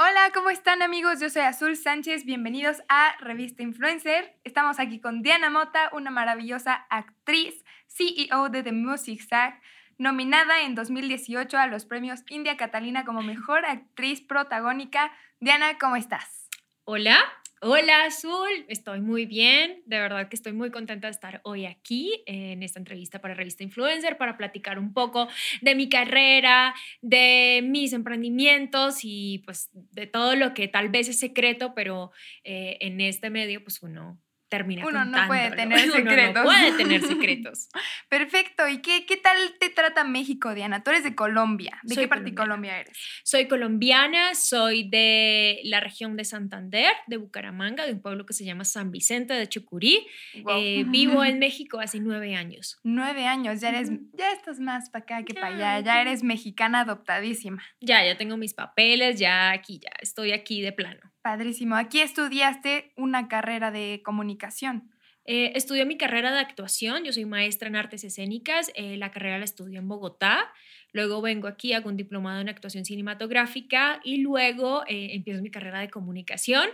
[0.00, 1.18] Hola, ¿cómo están amigos?
[1.18, 4.32] Yo soy Azul Sánchez, bienvenidos a Revista Influencer.
[4.44, 9.60] Estamos aquí con Diana Mota, una maravillosa actriz, CEO de The Music Sack,
[9.98, 15.10] nominada en 2018 a los premios India Catalina como Mejor Actriz Protagónica.
[15.40, 16.48] Diana, ¿cómo estás?
[16.84, 17.18] Hola,
[17.60, 22.22] Hola Azul, estoy muy bien, de verdad que estoy muy contenta de estar hoy aquí
[22.26, 25.26] en esta entrevista para Revista Influencer para platicar un poco
[25.60, 26.72] de mi carrera,
[27.02, 32.12] de mis emprendimientos y pues de todo lo que tal vez es secreto, pero
[32.44, 36.34] eh, en este medio pues uno termina Uno no puede tener secretos.
[36.34, 37.68] no puede tener secretos.
[38.08, 38.68] Perfecto.
[38.68, 40.82] ¿Y qué, qué tal te trata México, Diana?
[40.82, 41.78] Tú eres de Colombia.
[41.82, 42.96] ¿De qué parte de Colombia eres?
[43.24, 48.44] Soy colombiana, soy de la región de Santander, de Bucaramanga, de un pueblo que se
[48.44, 50.06] llama San Vicente de Chucurí.
[50.34, 52.78] Eh, vivo en México hace nueve años.
[52.84, 56.80] Nueve años, ya eres, ya estás más para acá que para allá, ya eres mexicana
[56.80, 57.62] adoptadísima.
[57.80, 61.00] Ya, ya tengo mis papeles, ya aquí, ya estoy aquí de plano.
[61.28, 61.76] Padrísimo.
[61.76, 64.90] Aquí estudiaste una carrera de comunicación.
[65.26, 69.36] Eh, estudié mi carrera de actuación, yo soy maestra en artes escénicas, eh, la carrera
[69.36, 70.50] la estudié en Bogotá,
[70.90, 75.80] luego vengo aquí, hago un diplomado en actuación cinematográfica y luego eh, empiezo mi carrera
[75.80, 76.66] de comunicación,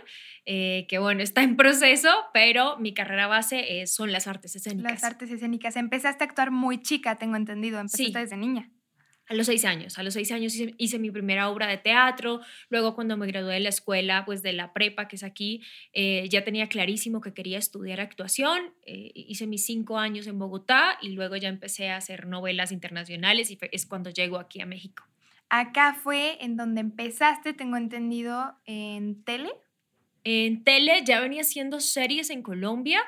[0.45, 4.89] que bueno, está en proceso, pero mi carrera base son las artes escénicas.
[4.89, 5.75] Las artes escénicas.
[5.75, 8.69] Empezaste a actuar muy chica, tengo entendido, empezaste desde niña.
[9.27, 12.93] A los seis años, a los seis años hice, mi primera obra de teatro, luego
[12.93, 16.43] cuando me gradué de la escuela, pues de la prepa, que es aquí, eh, ya
[16.43, 21.35] tenía clarísimo que quería estudiar actuación, eh, hice mis cinco años en Bogotá y luego
[21.37, 25.03] ya empecé a hacer novelas internacionales y es cuando llego aquí a México.
[25.49, 29.51] Acá fue en donde empezaste, tengo entendido, en tele.
[30.27, 32.99] En tele ya venía haciendo series en Colombia,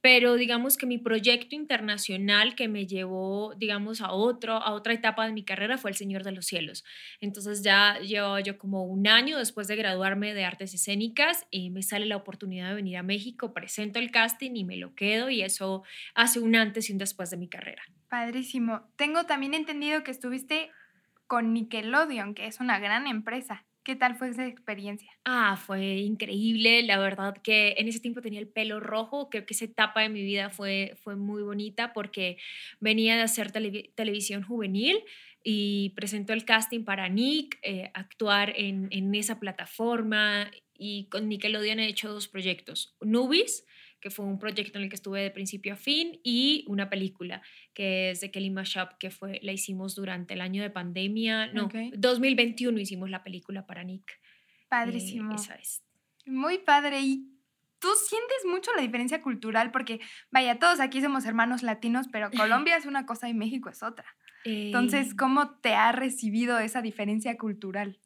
[0.00, 5.24] pero digamos que mi proyecto internacional que me llevó, digamos, a, otro, a otra etapa
[5.24, 6.84] de mi carrera fue El Señor de los Cielos.
[7.20, 11.82] Entonces ya llevo yo como un año después de graduarme de artes escénicas y me
[11.82, 15.42] sale la oportunidad de venir a México, presento el casting y me lo quedo y
[15.42, 15.84] eso
[16.16, 17.84] hace un antes y un después de mi carrera.
[18.08, 18.82] Padrísimo.
[18.96, 20.72] Tengo también entendido que estuviste
[21.28, 23.64] con Nickelodeon, que es una gran empresa.
[23.84, 25.12] ¿Qué tal fue esa experiencia?
[25.26, 26.82] Ah, fue increíble.
[26.84, 29.28] La verdad que en ese tiempo tenía el pelo rojo.
[29.28, 32.38] Creo que esa etapa de mi vida fue, fue muy bonita porque
[32.80, 34.96] venía de hacer televisión juvenil
[35.42, 41.78] y presentó el casting para Nick, eh, actuar en, en esa plataforma y con Nickelodeon
[41.78, 42.96] he hecho dos proyectos.
[43.02, 43.66] Nubis,
[44.04, 47.40] que fue un proyecto en el que estuve de principio a fin, y una película
[47.72, 51.70] que es de Kelly Mashup, que fue, la hicimos durante el año de pandemia, no,
[51.96, 54.10] 2021 hicimos la película para Nick.
[54.10, 55.34] Eh, Padrísimo.
[55.34, 55.82] esa es.
[56.26, 57.00] Muy padre.
[57.00, 57.30] ¿Y
[57.78, 59.70] tú sientes mucho la diferencia cultural?
[59.70, 60.00] Porque,
[60.30, 62.30] vaya, todos aquí somos hermanos latinos, pero
[62.62, 64.04] Colombia es una cosa y México es otra.
[64.44, 67.98] Entonces, eh, ¿cómo te ha recibido esa diferencia cultural?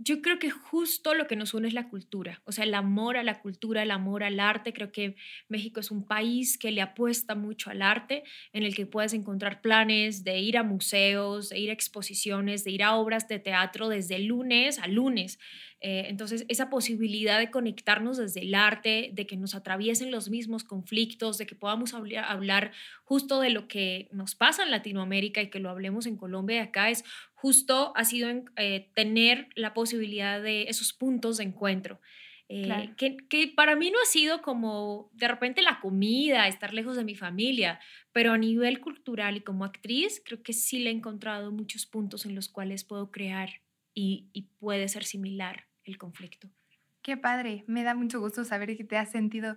[0.00, 3.16] Yo creo que justo lo que nos une es la cultura, o sea, el amor
[3.16, 4.72] a la cultura, el amor al arte.
[4.72, 5.16] Creo que
[5.48, 8.22] México es un país que le apuesta mucho al arte,
[8.52, 12.70] en el que puedes encontrar planes de ir a museos, de ir a exposiciones, de
[12.70, 15.38] ir a obras de teatro desde lunes a lunes.
[15.80, 20.64] Eh, entonces, esa posibilidad de conectarnos desde el arte, de que nos atraviesen los mismos
[20.64, 22.72] conflictos, de que podamos hablar
[23.04, 26.60] justo de lo que nos pasa en Latinoamérica y que lo hablemos en Colombia y
[26.60, 32.00] acá, es justo ha sido eh, tener la posibilidad de esos puntos de encuentro.
[32.50, 36.96] Eh, que, que, para mí no ha sido como de repente la comida, estar lejos
[36.96, 37.78] de mi familia,
[38.10, 42.24] pero a nivel cultural y como actriz creo que sí le he encontrado muchos puntos
[42.24, 43.60] en los cuales puedo crear
[43.92, 46.48] y, y puede ser similar el conflicto.
[47.02, 49.56] Qué padre, me da mucho gusto saber que te has sentido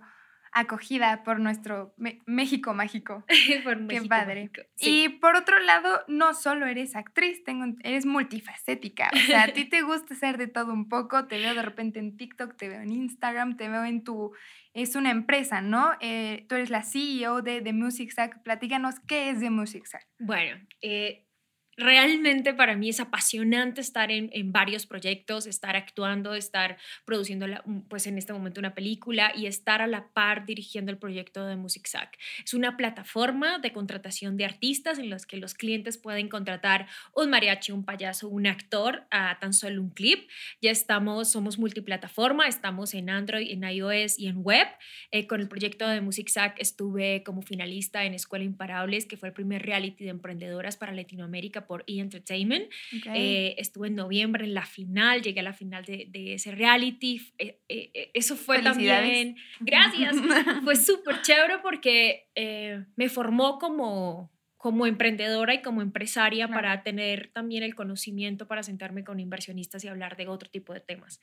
[0.52, 1.94] acogida por nuestro
[2.26, 3.24] México mágico.
[3.64, 4.50] por Qué padre.
[4.78, 9.10] Y por otro lado, no solo eres actriz, tengo, eres multifacética.
[9.14, 11.26] O sea, a ti te gusta ser de todo un poco.
[11.26, 14.32] Te veo de repente en TikTok, te veo en Instagram, te veo en tu...
[14.74, 15.92] Es una empresa, ¿no?
[16.00, 18.42] Eh, tú eres la CEO de The Music Sack.
[18.42, 20.06] Platícanos, ¿qué es The Music Sack?
[20.18, 21.26] Bueno, eh,
[21.76, 27.46] realmente para mí es apasionante estar en, varios proyectos, estar actuando, estar produciendo,
[27.88, 31.56] pues en este momento una película y estar a la par dirigiendo el proyecto de
[31.56, 32.18] Music Sack.
[32.44, 37.30] Es una plataforma de contratación de artistas en los que los clientes pueden contratar un
[37.30, 40.28] mariachi, un payaso, un actor a tan solo un clip.
[40.60, 44.66] Ya estamos, somos multiplataforma, estamos en Android, en iOS y en web.
[45.10, 49.28] Eh, con el proyecto de Music Sack estuve como finalista en Escuela Imparables, que fue
[49.28, 52.00] el primer reality de emprendedoras para Latinoamérica por E!
[52.00, 52.70] Entertainment.
[53.14, 57.18] Eh, estuve en noviembre en la final, llegué a la final de, ese reality.
[57.38, 59.36] Eh, eh, eso fue también.
[59.60, 60.16] Gracias.
[60.64, 62.26] fue súper chévere porque
[62.96, 64.31] me formó como
[64.62, 69.88] como emprendedora y como empresaria para tener también el conocimiento para sentarme con inversionistas y
[69.88, 71.20] hablar de otro tipo de temas.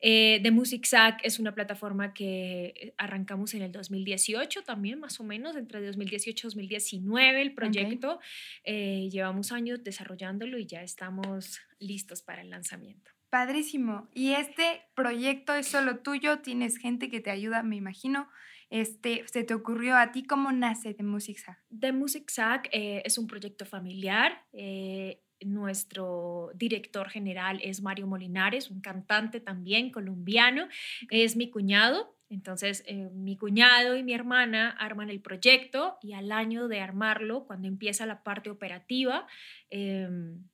[0.00, 5.20] Eh, The Music Sack es una plataforma que eh, arrancamos en el 2018 también, más
[5.20, 8.20] o menos, entre 2018 y 2019 el proyecto.
[8.64, 13.10] Eh, llevamos años desarrollándolo y ya estamos listos para el lanzamiento.
[13.28, 14.08] Padrísimo.
[14.14, 16.38] ¿Y este proyecto es solo tuyo?
[16.38, 18.30] ¿Tienes gente que te ayuda, me imagino?
[18.70, 20.24] Este, se te ocurrió a ti?
[20.24, 21.62] ¿Cómo nace The Music Sack?
[21.78, 24.44] The Music Sack eh, es un proyecto familiar.
[24.52, 30.68] Eh, nuestro director general es Mario Molinares, un cantante también colombiano.
[31.10, 32.16] Es mi cuñado.
[32.30, 37.46] Entonces, eh, mi cuñado y mi hermana arman el proyecto y al año de armarlo,
[37.46, 39.26] cuando empieza la parte operativa,
[39.70, 40.44] em,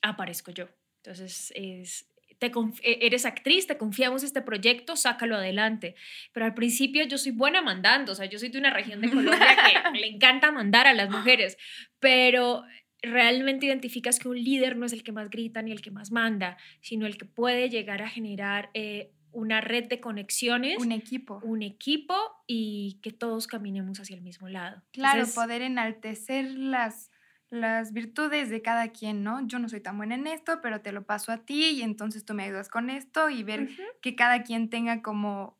[0.00, 0.68] aparezco yo.
[1.02, 2.08] Entonces, es,
[2.40, 5.94] e, eres actriz, te confiamos este proyecto, sácalo adelante.
[6.32, 9.10] Pero al principio yo soy buena mandando, o sea, yo soy de una región de
[9.10, 9.56] Colombia
[9.92, 11.56] que le encanta mandar a las mujeres,
[11.98, 12.64] pero
[13.02, 16.10] realmente identificas que un líder no es el que más grita ni el que más
[16.10, 20.78] manda, sino el que puede llegar a generar eh, una red de conexiones.
[20.78, 21.40] Un equipo.
[21.44, 22.14] Un equipo
[22.46, 24.82] y que todos caminemos hacia el mismo lado.
[24.92, 27.10] Claro, poder enaltecer las
[27.50, 29.46] las virtudes de cada quien, ¿no?
[29.46, 32.24] Yo no soy tan buena en esto, pero te lo paso a ti y entonces
[32.24, 33.68] tú me ayudas con esto y ver
[34.02, 35.58] que cada quien tenga como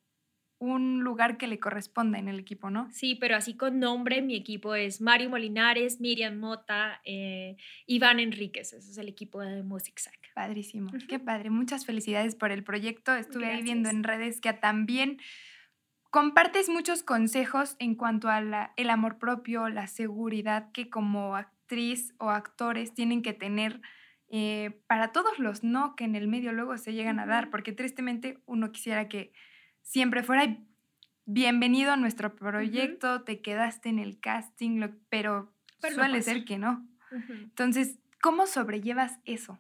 [0.59, 2.91] un lugar que le corresponda en el equipo, ¿no?
[2.91, 7.57] Sí, pero así con nombre, mi equipo es Mario Molinares, Miriam Mota, eh,
[7.87, 10.19] Iván Enríquez, ese es el equipo de Music Sack.
[10.35, 15.21] Padrísimo, qué padre, muchas felicidades por el proyecto, estuve ahí viendo en redes que también
[16.11, 21.37] compartes muchos consejos en cuanto al el amor propio, la seguridad que como
[21.69, 23.83] actriz o actores tienen que tener
[24.31, 27.73] eh, para todos los no que en el medio luego se llegan a dar, porque
[27.73, 29.33] tristemente uno quisiera que
[29.83, 30.57] siempre fuera
[31.27, 34.81] bienvenido a nuestro proyecto, te quedaste en el casting,
[35.11, 36.87] pero, suele ser que no.
[37.29, 39.59] Entonces, ¿cómo sobrellevas eso?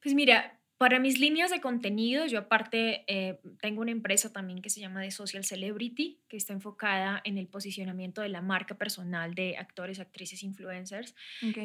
[0.00, 4.70] Pues mira, para mis líneas de contenido, yo aparte eh, tengo una empresa también que
[4.70, 9.34] se llama The Social Celebrity, que está enfocada en el posicionamiento de la marca personal
[9.34, 11.16] de actores, actrices, influencers.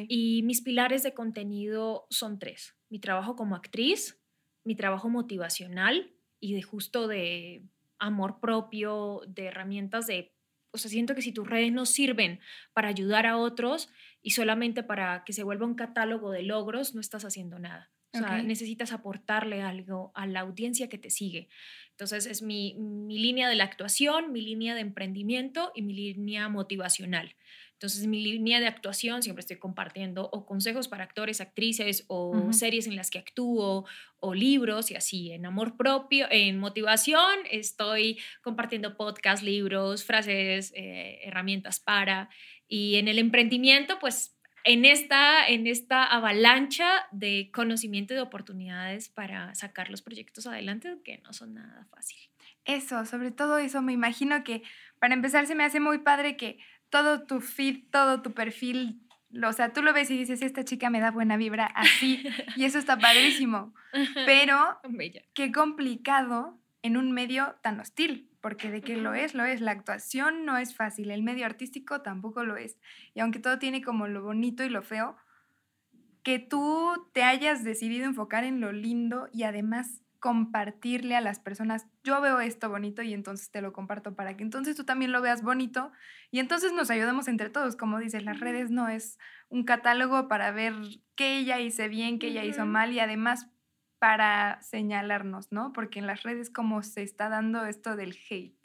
[0.08, 2.74] Y mis pilares de contenido son tres.
[2.88, 4.20] Mi trabajo como actriz,
[4.64, 7.62] mi trabajo motivacional y de justo de
[8.00, 10.34] amor propio, de herramientas de...
[10.72, 12.40] O sea, siento que si tus redes no sirven
[12.72, 13.88] para ayudar a otros
[14.22, 17.93] y solamente para que se vuelva un catálogo de logros, no estás haciendo nada.
[18.14, 21.48] O sea, necesitas aportarle algo a la audiencia que te sigue.
[21.90, 26.48] Entonces, es mi, mi, línea de la actuación, mi línea de emprendimiento y mi línea
[26.48, 27.34] motivacional.
[27.84, 32.86] Entonces, mi línea de actuación siempre estoy compartiendo o consejos para actores, actrices o series
[32.86, 33.84] en las que actúo
[34.20, 35.32] o libros y así.
[35.32, 42.30] En amor propio, en motivación, estoy compartiendo podcasts, libros, frases, eh, herramientas para.
[42.68, 44.33] Y en el emprendimiento, pues
[44.64, 50.96] en esta, en esta avalancha de conocimiento y de oportunidades para sacar los proyectos adelante
[51.04, 52.18] que no son nada fácil.
[52.64, 54.62] Eso, sobre todo eso, me imagino que
[54.98, 56.58] para empezar se me hace muy padre que
[56.88, 59.00] todo tu feed, todo tu perfil,
[59.42, 62.24] o sea, tú lo ves y dices, esta chica me da buena vibra así,
[62.56, 63.74] y eso está padrísimo,
[64.26, 64.80] pero
[65.34, 69.62] qué complicado en un medio tan hostil, porque de que lo es, lo es.
[69.62, 72.76] La actuación no es fácil, el medio artístico tampoco lo es.
[73.14, 75.16] Y aunque todo tiene como lo bonito y lo feo,
[76.22, 81.86] que tú te hayas decidido enfocar en lo lindo y además compartirle a las personas,
[82.02, 85.22] yo veo esto bonito y entonces te lo comparto para que entonces tú también lo
[85.22, 85.90] veas bonito
[86.30, 90.50] y entonces nos ayudemos entre todos, como dices, las redes no es un catálogo para
[90.50, 90.74] ver
[91.14, 93.46] qué ella hice bien, qué ella hizo mal y además
[93.98, 95.72] para señalarnos, ¿no?
[95.72, 98.58] Porque en las redes como se está dando esto del hate.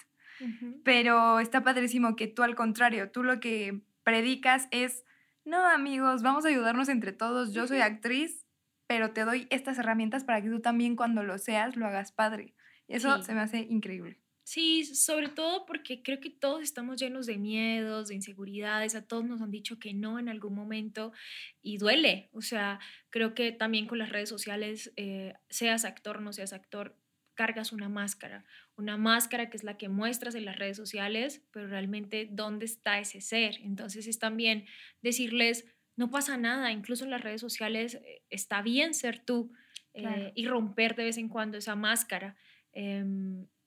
[0.85, 5.03] Pero está padrísimo que tú al contrario, tú lo que predicas es,
[5.43, 8.45] no amigos, vamos a ayudarnos entre todos, yo soy actriz,
[8.87, 12.55] pero te doy estas herramientas para que tú también cuando lo seas lo hagas padre.
[12.87, 14.19] Eso se me hace increíble.
[14.49, 19.23] Sí, sobre todo porque creo que todos estamos llenos de miedos, de inseguridades, a todos
[19.23, 21.13] nos han dicho que no en algún momento
[21.61, 22.29] y duele.
[22.33, 22.79] O sea,
[23.11, 26.97] creo que también con las redes sociales, eh, seas actor o no seas actor,
[27.35, 28.43] cargas una máscara,
[28.75, 32.97] una máscara que es la que muestras en las redes sociales, pero realmente dónde está
[32.97, 33.59] ese ser.
[33.61, 34.65] Entonces es también
[35.03, 35.65] decirles,
[35.95, 39.53] no pasa nada, incluso en las redes sociales eh, está bien ser tú
[39.93, 42.35] eh, y romper de vez en cuando esa máscara.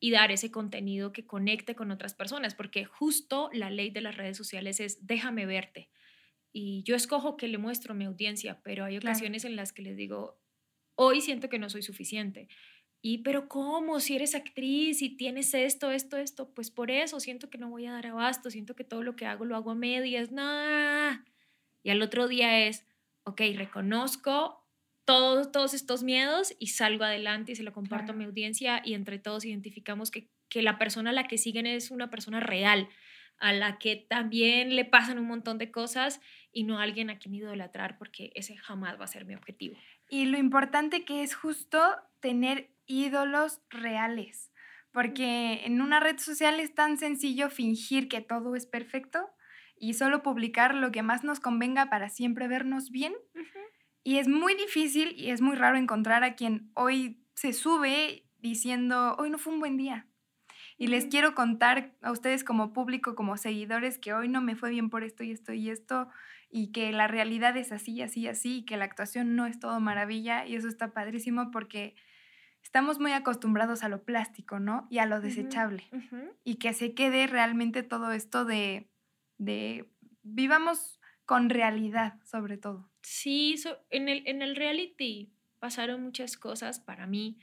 [0.04, 4.16] Y dar ese contenido que conecte con otras personas, porque justo la ley de las
[4.16, 5.90] redes sociales es déjame verte.
[6.52, 9.82] Y yo escojo que le muestro a mi audiencia, pero hay ocasiones en las que
[9.82, 10.40] les digo,
[10.96, 12.48] hoy siento que no soy suficiente.
[13.00, 14.00] Y, pero ¿cómo?
[14.00, 17.86] Si eres actriz y tienes esto, esto, esto, pues por eso siento que no voy
[17.86, 20.32] a dar abasto, siento que todo lo que hago lo hago a medias.
[20.32, 20.42] No,
[21.84, 22.86] Y al otro día es,
[23.24, 24.61] ok, reconozco
[25.12, 28.94] todos, todos estos miedos y salgo adelante y se lo comparto a mi audiencia y
[28.94, 32.88] entre todos identificamos que, que la persona a la que siguen es una persona real,
[33.36, 37.18] a la que también le pasan un montón de cosas y no a alguien a
[37.18, 39.76] quien idolatrar porque ese jamás va a ser mi objetivo.
[40.08, 41.78] Y lo importante que es justo
[42.20, 44.50] tener ídolos reales,
[44.92, 49.28] porque en una red social es tan sencillo fingir que todo es perfecto
[49.76, 53.12] y solo publicar lo que más nos convenga para siempre vernos bien.
[54.04, 59.16] Y es muy difícil y es muy raro encontrar a quien hoy se sube diciendo,
[59.18, 60.06] hoy no fue un buen día.
[60.76, 64.70] Y les quiero contar a ustedes como público, como seguidores, que hoy no me fue
[64.70, 66.08] bien por esto y esto y esto,
[66.50, 69.78] y que la realidad es así, así, así, y que la actuación no es todo
[69.78, 71.94] maravilla, y eso está padrísimo porque
[72.62, 74.86] estamos muy acostumbrados a lo plástico, ¿no?
[74.90, 75.88] Y a lo desechable.
[76.42, 78.90] Y que se quede realmente todo esto de,
[79.38, 79.88] de
[80.22, 82.91] vivamos con realidad, sobre todo.
[83.02, 83.56] Sí,
[83.90, 87.38] en, el, en el reality pasaron muchas cosas para mí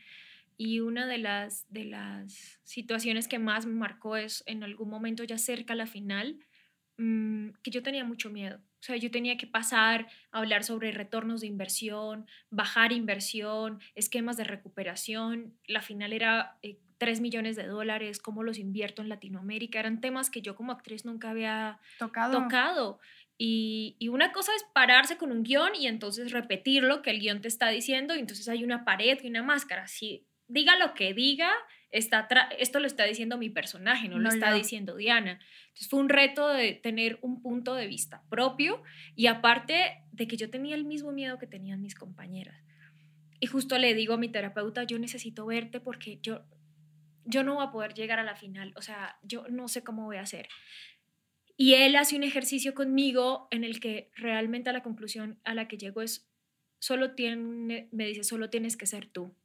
[0.58, 5.24] y una de las, de las situaciones que más me marcó es en algún momento
[5.24, 6.38] ya cerca a la final,
[6.98, 8.58] mm, que yo tenía mucho miedo.
[8.58, 14.36] O sea, yo tenía que pasar a hablar sobre retornos de inversión, bajar inversión, esquemas
[14.36, 15.58] de recuperación.
[15.66, 19.80] La final era eh, 3 millones de dólares, cómo los invierto en Latinoamérica.
[19.80, 22.42] Eran temas que yo como actriz nunca había tocado.
[22.42, 23.00] tocado.
[23.41, 27.22] Y, y, una cosa es pararse con un guion y entonces repetir lo que el
[27.22, 29.88] guion te está diciendo y entonces hay una pared y una máscara.
[29.88, 31.50] Si diga lo que diga,
[31.91, 32.27] está
[32.58, 35.39] esto lo está diciendo mi personaje, no, lo está diciendo Diana.
[35.69, 38.84] Entonces fue un reto de tener un punto de vista propio
[39.15, 42.62] y aparte de que yo tenía el mismo miedo que tenían mis compañeras.
[43.39, 46.43] Y justo le digo a mi terapeuta, yo necesito verte porque yo
[47.25, 50.05] yo no voy a poder llegar a la final, o sea, yo no sé cómo
[50.05, 50.50] voy a hacer.
[51.62, 55.68] Y él hace un ejercicio conmigo en el que realmente a la conclusión a la
[55.68, 56.25] que llego es,
[56.80, 59.36] solo tiene, me dice, solo tienes que ser tú.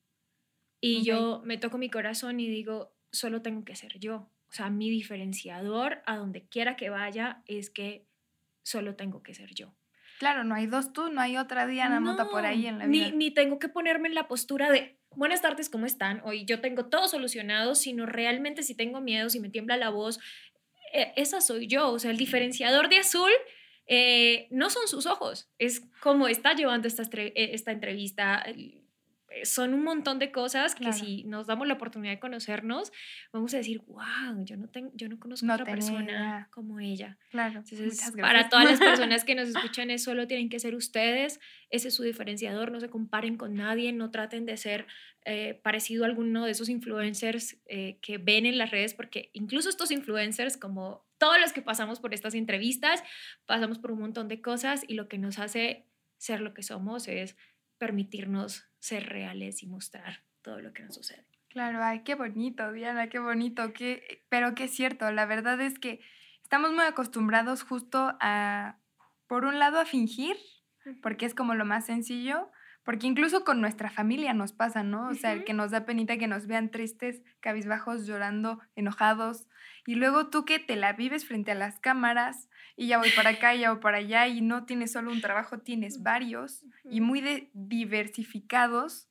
[0.80, 4.30] Y yo me toco mi corazón y digo, solo tengo que ser yo.
[4.48, 8.06] O sea, mi diferenciador a donde quiera que vaya es que
[8.62, 9.74] solo tengo que ser yo.
[10.20, 13.08] Claro, no hay dos tú, no hay otra Diana Mota por ahí en la vida.
[13.08, 16.20] Ni, ni tengo que ponerme en la postura de, buenas tardes, ¿cómo están?
[16.24, 20.20] Hoy yo tengo todo solucionado, sino realmente si tengo miedo, si me tiembla la voz,
[21.16, 21.90] esa soy yo.
[21.90, 23.30] O sea, el diferenciador de azul
[23.86, 28.44] eh, no son sus ojos, es como está llevando esta, eh, esta entrevista,
[29.42, 32.92] son un montón de cosas que si nos damos la oportunidad de conocernos,
[33.32, 37.18] vamos a decir, wow, yo no, tengo, yo no conozco a otra persona como ella.
[37.30, 37.62] Claro.
[37.68, 41.88] Entonces, para todas las personas que nos escuchan, es solo tienen que ser ustedes, ese
[41.88, 44.86] es su diferenciador, no se comparen con nadie, no traten de ser
[45.24, 49.68] eh, parecido a alguno de esos influencers eh, que ven en las redes, porque incluso
[49.68, 53.02] estos influencers, como todos los que pasamos por estas entrevistas,
[53.46, 55.86] pasamos por un montón de cosas y lo que nos hace
[56.18, 57.36] ser lo que somos es
[57.78, 61.26] permitirnos ser reales y mostrar todo lo que nos sucede.
[61.48, 66.00] Claro, ay, qué bonito, Diana, qué bonito, qué, pero qué cierto, la verdad es que
[66.42, 68.78] estamos muy acostumbrados justo a,
[69.28, 70.36] por un lado, a fingir,
[71.00, 72.50] porque es como lo más sencillo,
[72.84, 75.08] porque incluso con nuestra familia nos pasa, ¿no?
[75.08, 79.48] O sea, el que nos da penita que nos vean tristes, cabizbajos, llorando, enojados.
[79.86, 83.30] Y luego tú que te la vives frente a las cámaras y ya voy para
[83.30, 87.50] acá, ya voy para allá y no tienes solo un trabajo, tienes varios y muy
[87.54, 89.08] diversificados.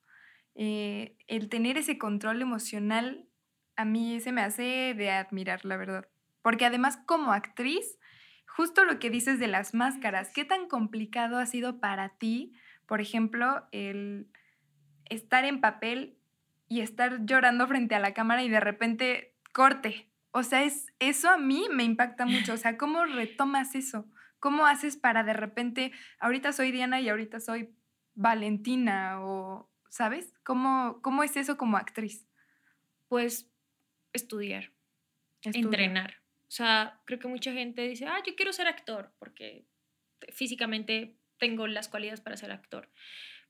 [0.53, 3.27] Eh, el tener ese control emocional
[3.75, 6.07] a mí se me hace de admirar, la verdad.
[6.43, 7.97] Porque además como actriz,
[8.45, 12.53] justo lo que dices de las máscaras, ¿qué tan complicado ha sido para ti?
[12.85, 14.27] Por ejemplo, el
[15.05, 16.17] estar en papel
[16.67, 20.09] y estar llorando frente a la cámara y de repente corte.
[20.31, 22.53] O sea, es, eso a mí me impacta mucho.
[22.53, 24.07] O sea, ¿cómo retomas eso?
[24.39, 27.69] ¿Cómo haces para de repente, ahorita soy Diana y ahorita soy
[28.15, 30.33] Valentina o, ¿sabes?
[30.43, 32.27] ¿Cómo, cómo es eso como actriz?
[33.07, 33.49] Pues
[34.11, 34.71] estudiar,
[35.43, 36.15] entrenar.
[36.47, 39.65] O sea, creo que mucha gente dice, ah, yo quiero ser actor porque
[40.31, 42.89] físicamente tengo las cualidades para ser actor.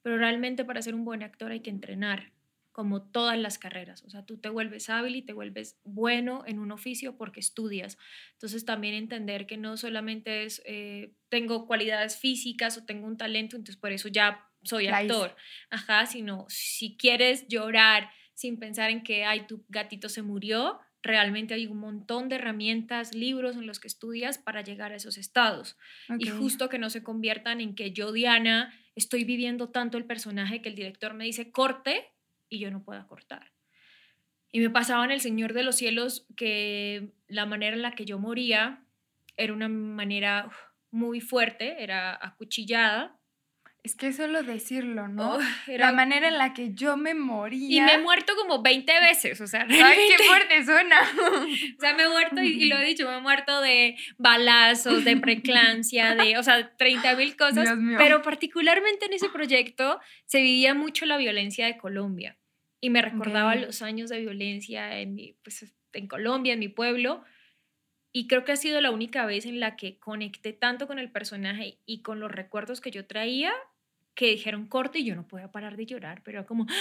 [0.02, 2.34] Pero realmente para ser un buen actor hay que entrenar,
[2.74, 4.04] como todas las carreras.
[4.04, 7.98] O sea, tú te vuelves hábil y te vuelves bueno en un oficio porque estudias.
[8.34, 13.56] Entonces también entender que no solamente es, eh, tengo cualidades físicas o tengo un talento,
[13.56, 15.36] entonces por eso ya soy actor.
[15.70, 21.54] Ajá, sino si quieres llorar sin pensar en que, ay, tu gatito se murió, realmente
[21.54, 25.78] hay un montón de herramientas, libros en los que estudias para llegar a esos estados.
[26.18, 30.62] Y justo que no se conviertan en que yo, Diana, estoy viviendo tanto el personaje
[30.62, 32.14] que el director me dice corte
[32.50, 33.52] y yo no pueda cortar.
[34.52, 38.06] Y me pasaba en El Señor de los Cielos que la manera en la que
[38.06, 38.86] yo moría
[39.36, 40.52] era una manera
[40.92, 43.20] muy fuerte, era acuchillada.
[43.84, 45.34] Es que solo decirlo, ¿no?
[45.36, 47.70] Oh, La era, manera en la que yo me moría.
[47.70, 50.98] y me he muerto como 20 veces, o sea, Ay, qué fuerte suena.
[51.78, 55.04] O sea, me he muerto, y, y lo he dicho, me he muerto de balazos,
[55.04, 57.66] de preclancia, de, o sea, 30 mil cosas.
[57.66, 57.98] Dios mío.
[57.98, 62.38] Pero particularmente en ese proyecto se vivía mucho la violencia de Colombia.
[62.80, 63.62] Y me recordaba Ok.
[63.66, 67.24] los años de violencia en, mi, pues, en Colombia, en mi pueblo.
[68.14, 71.12] Y creo que ha sido la única vez en la que conecté tanto con el
[71.12, 73.52] personaje y con los recuerdos que yo traía
[74.16, 76.66] que dijeron corte y yo no podía parar de llorar, pero era como...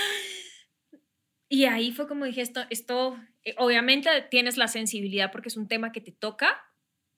[1.48, 5.68] Y ahí fue como dije, esto, esto, eh, obviamente tienes la sensibilidad porque es un
[5.68, 6.62] tema que te toca,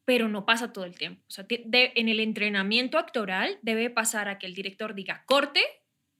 [0.05, 1.23] pero no pasa todo el tiempo.
[1.29, 5.61] O sea, de- en el entrenamiento actoral debe pasar a que el director diga corte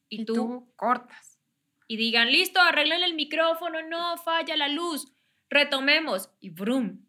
[0.09, 1.41] y, Y tú, tú cortas.
[1.89, 5.13] y digan, listo, arreglen el micrófono, no, falla la luz,
[5.51, 7.05] retomemos y brum.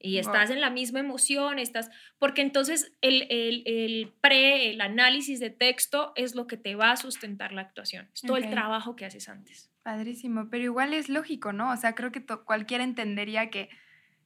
[0.00, 0.20] Y Wow.
[0.20, 5.50] estás en la misma emoción, estás, porque entonces el, el, el pre, el análisis de
[5.50, 9.04] texto es lo que te va a sustentar la actuación, es todo el trabajo que
[9.06, 9.70] haces antes.
[9.82, 11.72] Padrísimo, pero igual es lógico, ¿no?
[11.72, 13.68] O sea, creo que cualquiera entendería que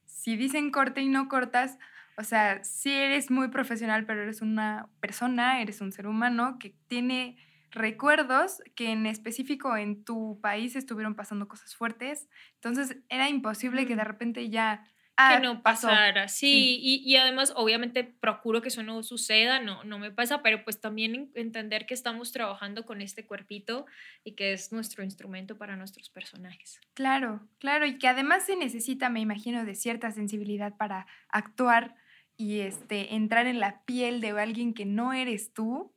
[0.05, 1.79] si dicen corte y no cortas,
[2.17, 6.75] o sea, sí eres muy profesional, pero eres una persona, eres un ser humano que
[6.87, 7.37] tiene
[7.71, 12.29] recuerdos que en específico en tu país estuvieron pasando cosas fuertes.
[12.55, 14.07] Entonces era imposible que de Mm.
[14.07, 14.85] repente ya...
[15.17, 15.87] ah, que no pasó.
[15.87, 20.41] pasara, sí, Y, y además obviamente procuro que eso no suceda, no, no me pasa,
[20.43, 23.85] pero pues también en- entender que estamos trabajando con este cuerpito
[24.23, 26.79] y que es nuestro instrumento para nuestros personajes.
[26.93, 31.95] Claro, claro, y que además se necesita, me imagino, de cierta sensibilidad para actuar
[32.37, 35.95] y este, entrar en la piel de alguien que no eres tú.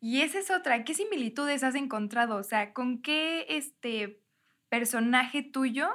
[0.00, 2.36] Y esa es otra, ¿qué similitudes has encontrado?
[2.36, 4.24] O sea, ¿con qué este
[4.68, 5.90] personaje tuyo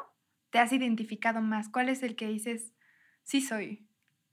[0.57, 1.69] te has identificado más?
[1.69, 2.73] ¿Cuál es el que dices,
[3.21, 3.85] sí soy?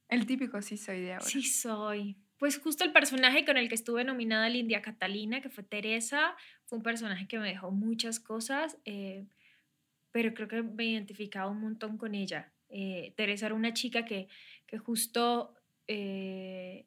[0.08, 1.26] El típico sí soy de ahora.
[1.26, 2.16] Sí soy.
[2.38, 6.34] Pues justo el personaje con el que estuve nominada al India Catalina, que fue Teresa,
[6.64, 9.26] fue un personaje que me dejó muchas cosas, eh,
[10.12, 12.54] pero creo que me identificaba un montón con ella.
[12.70, 14.28] Eh, Teresa era una chica que,
[14.66, 15.54] que justo
[15.88, 16.86] eh,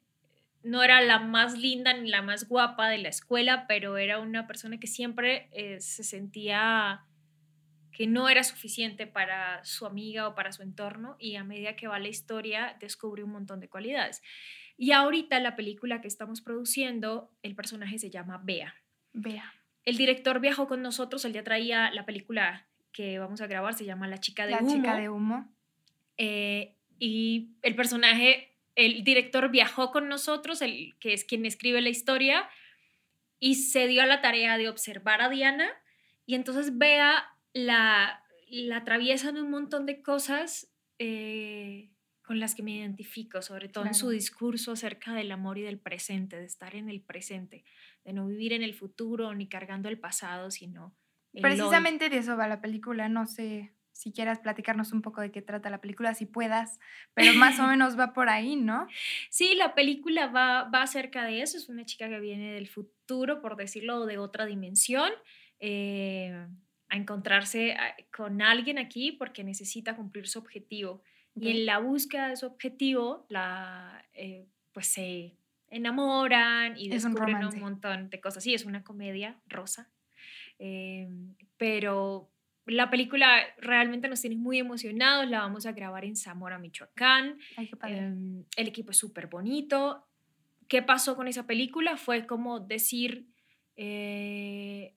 [0.64, 4.48] no era la más linda ni la más guapa de la escuela, pero era una
[4.48, 5.48] persona que siempre
[5.78, 7.04] se sentía
[7.98, 11.88] que no era suficiente para su amiga o para su entorno y a medida que
[11.88, 14.22] va la historia descubre un montón de cualidades.
[14.76, 18.72] Y ahorita la película que estamos produciendo, el personaje se llama Bea.
[19.14, 19.52] Vea.
[19.84, 23.84] El director viajó con nosotros, él ya traía la película que vamos a grabar, se
[23.84, 24.72] llama La chica de La humo.
[24.72, 25.52] chica de humo.
[26.18, 31.88] eh, y el personaje, el director viajó con nosotros, el, que es quien escribe la
[31.88, 32.48] historia,
[33.40, 35.68] y se dio a la tarea de observar a Diana
[36.26, 41.90] y entonces Bea la, la atraviesa en un montón de cosas eh,
[42.22, 45.78] con las que me identifico, sobre todo en su discurso acerca del amor y del
[45.78, 47.64] presente, de estar en el presente,
[48.04, 50.94] de no vivir en el futuro ni cargando el pasado, sino
[51.32, 51.50] el hoy.
[51.50, 53.08] Precisamente de eso va la película.
[53.08, 56.78] No sé si quieras platicarnos un poco de qué trata la película, si puedas,
[57.14, 58.86] pero más o menos va por ahí, ¿no?
[59.30, 61.56] Sí, la película va, va acerca de eso.
[61.56, 65.10] Es una chica que viene del futuro, por decirlo, de otra dimensión,
[65.60, 66.46] eh,
[66.88, 71.02] a encontrarse a- con alguien aquí porque necesita cumplir su objetivo.
[71.40, 75.36] Y en la búsqueda de su objetivo, la, eh, pues se
[75.70, 78.42] enamoran y Es descubren un, montón de cosas.
[78.42, 79.88] Sí, es una comedia rosa.
[80.58, 81.08] eh,
[81.56, 82.28] pero
[82.66, 85.28] la película realmente nos tiene muy emocionados.
[85.28, 87.38] La vamos a grabar en Zamora, Michoacán.
[87.56, 87.70] Ay.
[87.84, 90.04] Em, el equipo es súper bonito.
[90.68, 91.96] ¿Qué pasó con esa película?
[91.96, 93.26] Fue como decir,
[93.76, 94.94] eh,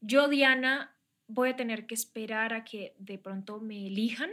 [0.00, 0.94] yo Diana
[1.26, 4.30] voy a tener que esperar a que de pronto me elijan,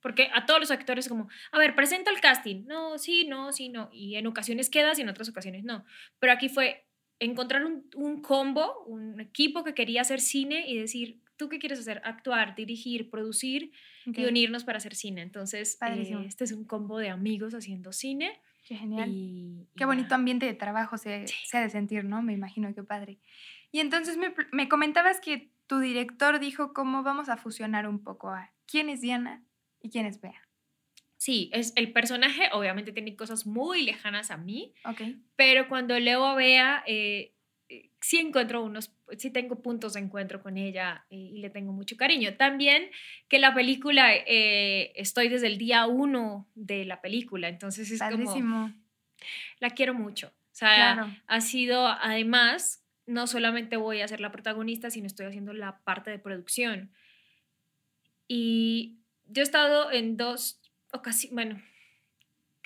[0.00, 3.68] porque a todos los actores como, a ver, presenta el casting, no, sí, no, sí,
[3.68, 5.84] no, y en ocasiones quedas y en otras ocasiones no,
[6.18, 6.84] pero aquí fue
[7.18, 11.78] encontrar un, un combo, un equipo que quería hacer cine y decir, ¿tú qué quieres
[11.80, 12.00] hacer?
[12.04, 13.72] Actuar, dirigir, producir
[14.04, 15.22] y unirnos para hacer cine.
[15.22, 18.38] Entonces, eh, este es un combo de amigos haciendo cine.
[18.66, 19.10] Qué genial.
[19.10, 20.16] Y, y Qué bonito nada.
[20.16, 21.34] ambiente de trabajo se, Sí.
[21.46, 22.20] se ha de sentir, ¿no?
[22.22, 23.18] Me imagino, qué padre.
[23.72, 28.30] Y entonces me, me comentabas que tu director dijo cómo vamos a fusionar un poco
[28.30, 29.44] a quién es Diana
[29.80, 30.40] y quién es Bea.
[31.18, 35.00] Sí, es, el personaje obviamente tiene cosas muy lejanas a mí, Ok.
[35.34, 37.34] pero cuando leo a Bea, eh,
[37.68, 41.72] eh, sí encuentro unos, sí tengo puntos de encuentro con ella eh, y le tengo
[41.72, 42.36] mucho cariño.
[42.36, 42.90] También
[43.28, 48.10] que la película, eh, estoy desde el día uno de la película, entonces es como,
[48.26, 48.72] Padrísimo.
[49.58, 50.28] la quiero mucho.
[50.28, 51.16] O sea, Claro.
[51.26, 56.10] ha sido además, no solamente voy a ser la protagonista, sino estoy haciendo la parte
[56.10, 56.92] de producción.
[58.28, 60.60] Y yo he estado en dos
[60.92, 61.62] ocasiones, bueno,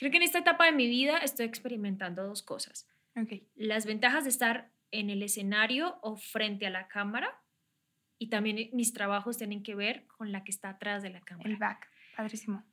[0.00, 2.88] Creo que en esta etapa de mi vida estoy experimentando dos cosas.
[3.54, 7.38] Las ventajas de estar en el escenario o frente a la cámara
[8.18, 11.50] y también mis trabajos tienen que ver con la que está atrás de la cámara.
[11.50, 11.86] El back.
[12.16, 12.64] Padrísimo.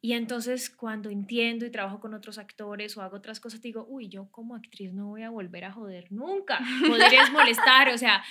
[0.00, 4.08] Y entonces cuando entiendo y trabajo con otros actores o hago otras cosas, digo, uy,
[4.08, 6.60] yo como actriz no voy a volver a joder nunca.
[6.86, 8.22] Podrías molestar, o sea,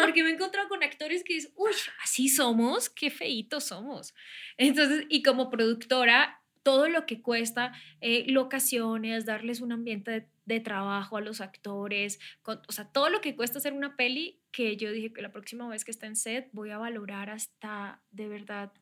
[0.00, 1.70] porque me he encontrado con actores que dicen, uy,
[2.02, 4.14] así somos, qué feitos somos.
[4.56, 10.60] Entonces, y como productora, todo lo que cuesta, eh, locaciones, darles un ambiente de, de
[10.60, 14.76] trabajo a los actores, con- o sea, todo lo que cuesta hacer una peli, que
[14.76, 18.28] yo dije que la próxima vez que esté en set voy a valorar hasta de
[18.28, 18.72] verdad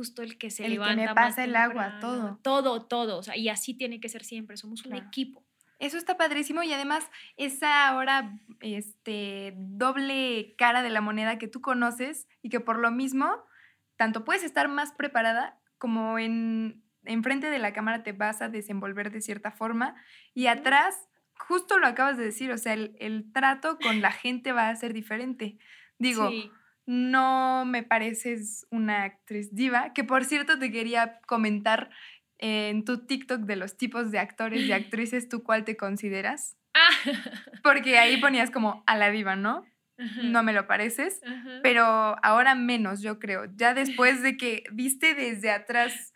[0.00, 2.38] justo el que se El que me levanta más pasa el agua, todo.
[2.42, 5.06] Todo, todo, o sea, y así tiene que ser siempre, somos un Claro.
[5.06, 5.44] equipo.
[5.78, 7.04] Eso está padrísimo y además
[7.36, 12.90] esa ahora este, doble cara de la moneda que tú conoces y que por lo
[12.90, 13.30] mismo
[13.96, 19.10] tanto puedes estar más preparada como en enfrente de la cámara te vas a desenvolver
[19.10, 19.94] de cierta forma
[20.34, 21.08] y atrás
[21.38, 24.76] justo lo acabas de decir, o sea, el, el trato con la gente va a
[24.76, 25.58] ser diferente.
[25.98, 26.50] Digo, Sí.
[26.90, 31.88] No me pareces una actriz diva, que por cierto te quería comentar
[32.38, 36.56] eh, en tu TikTok de los tipos de actores y actrices, ¿tú cuál te consideras?
[36.74, 36.90] Ah.
[37.62, 39.64] Porque ahí ponías como a la diva, ¿no?
[40.22, 41.20] No me lo pareces,
[41.62, 41.84] pero
[42.24, 43.44] ahora menos, yo creo.
[43.54, 46.14] Ya después de que viste desde atrás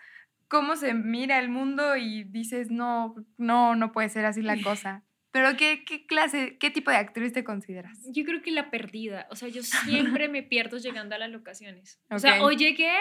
[0.49, 5.05] cómo se mira el mundo y dices, no, no, no puede ser así la cosa.
[5.35, 7.99] Pero ¿qué, qué clase, qué tipo de actriz te consideras?
[8.13, 11.99] Yo creo que la perdida, o sea, yo siempre me pierdo llegando a las locaciones.
[12.09, 12.93] O sea, hoy llegué,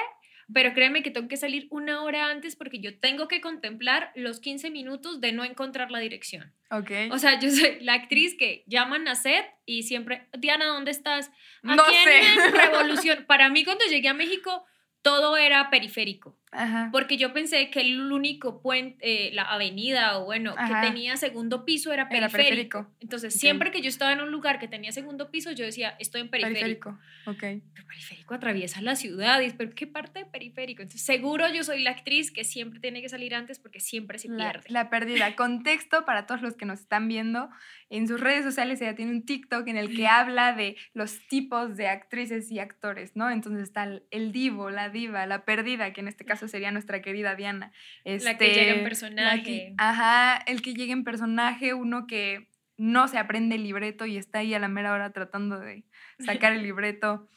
[0.51, 4.39] pero créeme que tengo que salir una hora antes porque yo tengo que contemplar los
[4.39, 6.51] 15 minutos de no encontrar la dirección.
[6.71, 6.89] Ok.
[7.11, 11.31] O sea, yo soy la actriz que llaman a set y siempre, Diana, ¿dónde estás?
[11.61, 12.51] No sé.
[12.51, 13.25] Revolución.
[13.27, 14.65] Para mí, cuando llegué a México,
[15.03, 16.35] todo era periférico.
[16.53, 16.89] Ajá.
[16.91, 20.81] Porque yo pensé que el único puente, eh, la avenida o bueno, Ajá.
[20.81, 22.43] que tenía segundo piso era Era periférico.
[22.79, 22.87] periférico.
[23.01, 23.39] Entonces, Ok.
[23.39, 26.29] siempre que yo estaba en un lugar que tenía segundo piso, yo decía, estoy en
[26.29, 26.97] periférico.
[27.25, 27.59] Periférico.
[27.59, 27.63] Ok.
[27.73, 29.41] Pero periférico atraviesa la ciudad.
[29.41, 30.81] Y ¿pero qué parte de periférico?
[30.81, 34.29] Entonces, seguro yo soy la actriz que siempre tiene que salir antes porque siempre se
[34.29, 34.69] La, pierde.
[34.69, 35.35] la perdida.
[35.35, 37.49] Contexto para todos los que nos están viendo.
[37.95, 41.77] En sus redes sociales ella tiene un TikTok en el que habla de los tipos
[41.77, 43.29] de actrices y actores, ¿no?
[43.29, 47.01] Entonces está el, el divo, la diva, la perdida, que en este caso sería nuestra
[47.03, 47.71] querida Diana.
[48.03, 49.73] La que llega en Este, que- personaje.
[49.77, 54.39] ajá, el que llega en personaje, uno que no se aprende el libreto y está
[54.39, 55.83] ahí a la mera hora tratando de
[56.17, 57.29] sacar el libreto.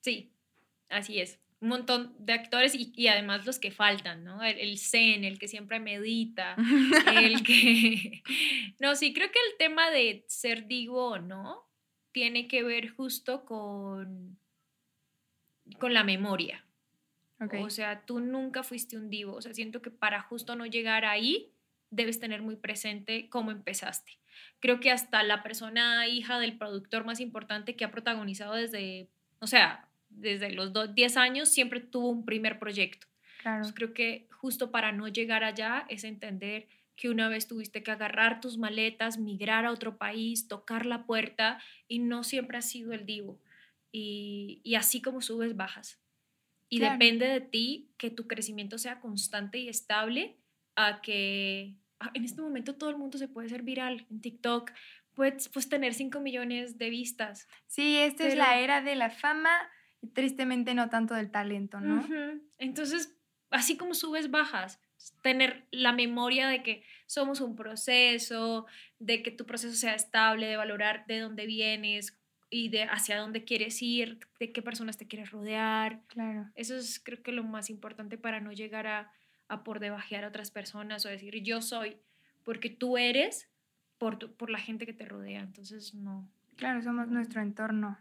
[0.00, 0.32] Sí,
[0.88, 1.38] así es.
[1.60, 4.42] Un montón de actores y, y además los que faltan, ¿no?
[4.44, 6.56] El, el zen, el que siempre medita,
[7.14, 8.22] el que...
[8.80, 11.68] No, sí, creo que el tema de ser divo o no
[12.12, 14.38] tiene que ver justo con,
[15.78, 16.64] con la memoria.
[17.40, 17.54] Ok.
[17.60, 19.34] O sea, tú nunca fuiste un divo.
[19.34, 21.52] O sea, siento que para justo no llegar ahí,
[21.90, 24.18] debes tener muy presente cómo empezaste.
[24.60, 29.08] Creo que hasta la persona hija del productor más importante que ha protagonizado desde,
[29.40, 33.06] o sea, desde los do- 10 años, siempre tuvo un primer proyecto.
[33.42, 33.56] claro.
[33.58, 36.66] Entonces, creo que justo para no llegar allá es entender
[36.96, 41.60] que una vez tuviste que agarrar tus maletas, migrar a otro país, tocar la puerta
[41.86, 43.38] y no siempre has sido el divo.
[43.92, 46.00] Y, y así como subes, bajas.
[46.68, 46.94] Y Claro.
[46.94, 50.36] depende de ti que tu crecimiento sea constante y estable
[50.76, 54.72] a que ah, en este momento todo el mundo se puede ser viral en TikTok,
[55.14, 57.48] puedes, puedes tener 5 millones de vistas.
[57.66, 59.50] Sí, esta es la era de la fama
[60.00, 62.00] y tristemente no tanto del talento, ¿no?
[62.58, 63.16] Entonces,
[63.50, 64.80] así como subes, bajas.
[65.22, 68.66] Tener la memoria de que somos un proceso,
[68.98, 72.18] de que tu proceso sea estable, de valorar de dónde vienes
[72.50, 76.00] y de hacia dónde quieres ir, de qué personas te quieres rodear.
[76.08, 76.50] Claro.
[76.54, 79.12] Eso es creo que lo más importante para no llegar a,
[79.48, 81.96] a por debajear a otras personas o decir yo soy,
[82.44, 83.48] porque tú eres
[83.98, 85.40] por, tu- por la gente que te rodea.
[85.40, 86.28] Entonces, no.
[86.56, 87.98] Claro, somos nuestro entorno.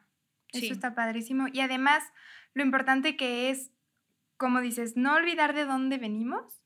[0.53, 0.71] Eso Sí.
[0.71, 1.47] está padrísimo.
[1.51, 2.03] Y además,
[2.53, 3.71] lo importante que es,
[4.37, 6.63] como dices, no olvidar de dónde venimos,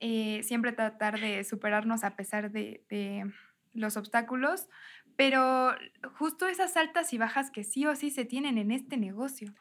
[0.00, 3.30] eh, siempre tratar de superarnos a pesar de, de
[3.72, 4.68] los obstáculos,
[5.16, 5.74] pero
[6.14, 9.52] justo esas altas y bajas que sí o sí se tienen en este negocio.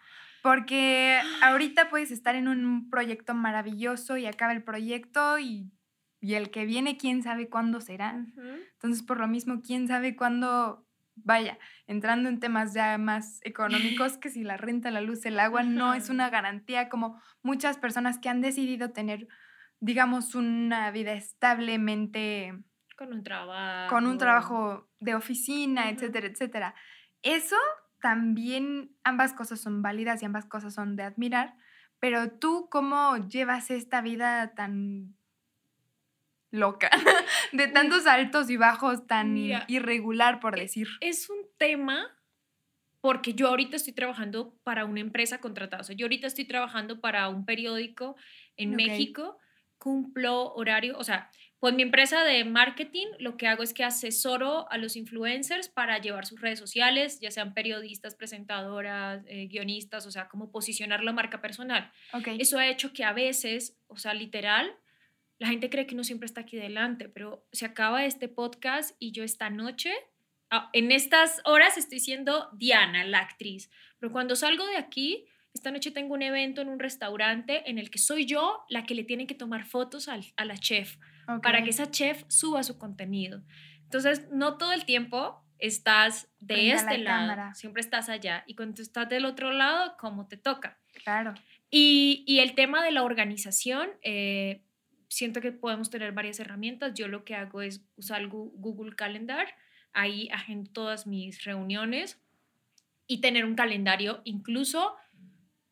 [0.41, 5.69] Porque ahorita puedes estar en un proyecto maravilloso y acaba el proyecto y,
[6.21, 8.11] y el que viene, quién sabe cuándo será.
[8.73, 10.87] Entonces, por lo mismo, quién sabe cuándo,
[11.23, 15.63] vaya, entrando en temas ya más económicos, que si la renta, la luz, el agua,
[15.63, 19.27] no es una garantía como muchas personas que han decidido tener,
[19.79, 22.63] digamos, una vida establemente
[22.95, 23.89] Con un trabajo.
[23.89, 26.75] con un trabajo de oficina, etcétera, etcétera.
[27.21, 27.57] Eso
[28.01, 31.55] también, ambas cosas son válidas y ambas cosas son de admirar,
[31.99, 35.15] pero tú cómo llevas esta vida tan
[36.51, 36.89] loca
[37.51, 40.87] de tantos altos y bajos tan Mira, irregular, por e- decir.
[41.01, 42.15] Es un tema
[43.01, 45.81] porque yo ahorita estoy trabajando para una empresa contratada.
[45.81, 48.15] O sea, yo ahorita estoy trabajando para un periódico
[48.57, 48.75] en.
[48.75, 49.37] México,
[49.77, 54.71] cumplo horario, o sea, pues mi empresa de marketing lo que hago es que asesoro
[54.71, 60.11] a los influencers para llevar sus redes sociales, ya sean periodistas, presentadoras, eh, guionistas, o
[60.11, 61.91] sea, como posicionar la marca personal.
[62.37, 64.73] Eso ha hecho que a veces, o sea, literal,
[65.39, 69.11] la gente cree que uno siempre está aquí delante, pero se acaba este podcast y
[69.13, 69.91] yo esta noche,
[70.51, 75.71] ah, en estas horas estoy siendo Diana, la actriz, pero cuando salgo de aquí, esta
[75.71, 79.03] noche tengo un evento en un restaurante en el que soy yo la que le
[79.03, 80.97] tiene que tomar fotos al- a la chef
[81.43, 83.43] para que esa chef suba su contenido.
[83.83, 87.53] Entonces, no todo el tiempo estás de la este lado, cámara.
[87.55, 90.79] siempre estás allá y cuando estás del otro lado, como te toca.
[91.03, 91.33] Claro.
[91.69, 94.63] Y, y el tema de la organización, eh,
[95.09, 96.93] siento que podemos tener varias herramientas.
[96.93, 99.47] Yo lo que hago es usar Google Calendar,
[99.91, 102.21] ahí agendo todas mis reuniones
[103.07, 104.95] y tener un calendario incluso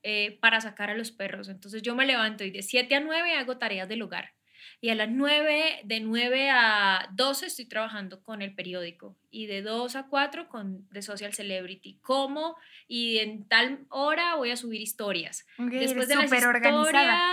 [0.03, 1.49] eh, para sacar a los perros.
[1.49, 4.36] Entonces yo me levanto y de 7 a 9 hago tareas del hogar.
[4.81, 9.61] Y a las 9, de 9 a 12 estoy trabajando con el periódico y de
[9.61, 11.99] 2 a 4 con The Social Celebrity.
[12.01, 12.55] Como
[12.87, 15.45] y en tal hora voy a subir historias.
[15.59, 16.83] Ok, Después de las súper organizada.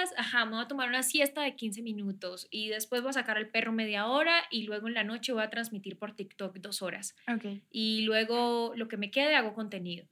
[0.05, 3.14] historias, ajá, me voy a tomar una siesta de 15 minutos y después voy a
[3.14, 6.57] sacar al perro media hora y luego en la noche voy a transmitir por TikTok
[6.59, 7.44] dos horas Ok.
[7.70, 10.07] y luego lo que me quede hago contenido.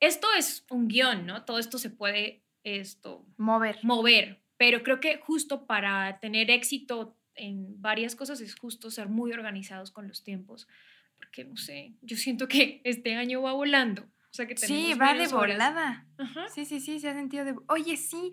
[0.00, 1.44] Esto es un guion, ¿no?
[1.44, 3.78] Todo esto se puede esto Mover.
[3.82, 9.32] mover, pero creo que justo para tener éxito en varias cosas es justo ser muy
[9.32, 10.68] organizados con los tiempos,
[11.16, 14.02] porque no sé, yo siento que este año va volando.
[14.02, 16.06] O sea que Sí, va de volada.
[16.18, 16.46] Ajá.
[16.50, 17.54] Sí, sí, sí, se ha sentido de...
[17.68, 18.32] Oye, sí,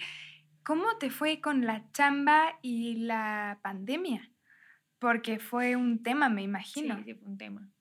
[0.63, 4.29] ¿cómo te fue con la chamba y la pandemia?
[4.99, 6.97] Porque fue un tema, me imagino.
[6.97, 7.71] Sí, sí, fue un tema.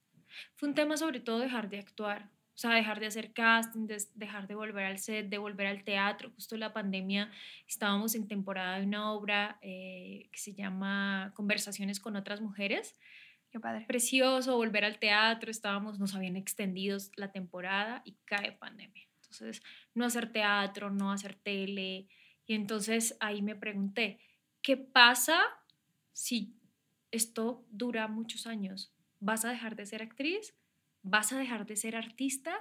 [0.55, 4.11] Fue un tema sobre todo dejar de actuar, o sea, dejar de hacer casting, des-
[4.19, 6.31] dejar de volver al set, de volver al teatro.
[6.35, 7.31] Justo la pandemia
[7.69, 12.99] estábamos en temporada de una obra eh, que se llama Conversaciones con otras mujeres.
[13.51, 13.85] Qué padre.
[13.87, 19.07] Precioso, volver al teatro, estábamos, nos habían extendido la temporada y cae pandemia.
[19.17, 19.63] Entonces,
[19.95, 22.09] no hacer teatro, no hacer tele.
[22.47, 24.19] Y entonces ahí me pregunté,
[24.63, 25.43] ¿qué pasa
[26.13, 26.57] si
[27.11, 28.95] esto dura muchos años?
[29.21, 30.55] ¿Vas a dejar de ser actriz?
[31.09, 32.53] ¿Vas a dejar de ser artista?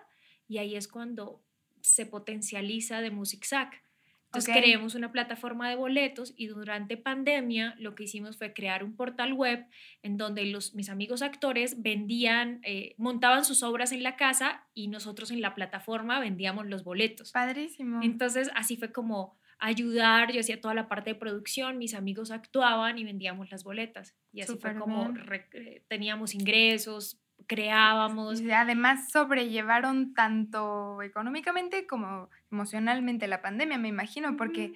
[0.48, 1.44] Y ahí es cuando
[1.82, 3.84] se potencializa de Music Sack.
[4.26, 4.62] Entonces Ok.
[4.62, 9.34] creemos una plataforma de boletos y durante pandemia lo que hicimos fue crear un portal
[9.34, 9.66] web
[10.04, 14.90] en donde los, mis amigos actores vendían, eh, montaban sus obras en la casa y
[14.90, 17.32] nosotros en la plataforma vendíamos los boletos.
[17.32, 18.02] Padrísimo.
[18.04, 22.98] Entonces, así fue como ayudar, yo hacía toda la parte de producción, mis amigos actuaban
[22.98, 24.16] y vendíamos las boletas.
[24.34, 28.42] Y así fue como re- eh, teníamos ingresos, creábamos.
[28.42, 34.74] Y además sobrellevaron tanto económicamente como emocionalmente la pandemia, me imagino, porque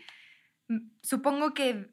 [0.67, 1.91] mm, supongo que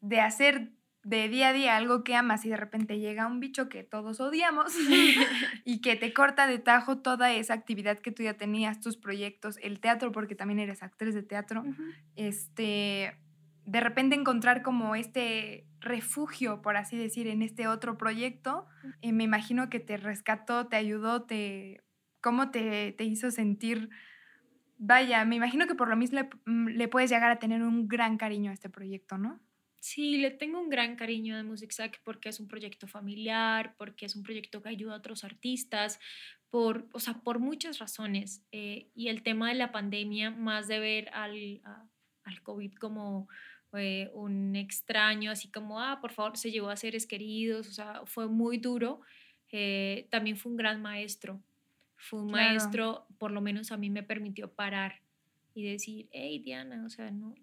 [0.00, 0.72] de hacer
[1.06, 4.18] de día a día algo que amas y de repente llega un bicho que todos
[4.18, 4.72] odiamos
[5.64, 9.56] y que te corta de tajo toda esa actividad que tú ya tenías, tus proyectos,
[9.62, 11.64] el teatro, porque también eres actriz de teatro,
[12.16, 13.16] este,
[13.66, 18.66] de repente encontrar como este refugio, por así decir, en este otro proyecto,
[19.02, 21.82] eh, me imagino que te rescató, te ayudó, te,
[22.20, 23.90] cómo te, te hizo sentir.
[24.78, 27.88] Vaya, me imagino que por lo mismo le, mm, le puedes llegar a tener un
[27.88, 29.40] gran cariño a este proyecto, ¿no?
[29.80, 34.06] Sí, le tengo un gran cariño de Music Sack porque es un proyecto familiar, porque
[34.06, 36.00] es un proyecto que ayuda a otros artistas,
[36.50, 38.44] por, o sea, por muchas razones.
[38.52, 41.88] eh, y el tema de la pandemia, más de ver al, a-
[42.24, 43.28] al COVID como
[44.14, 48.28] un extraño, así como, ah, por favor, se llevó a seres queridos, o sea, fue
[48.28, 49.00] muy duro.
[49.52, 51.40] eh, también fue un gran maestro.
[51.96, 52.32] Fue un Claro.
[52.32, 55.02] maestro, por lo menos a mí me permitió parar
[55.54, 57.34] y decir, hey Diana, o sea, no,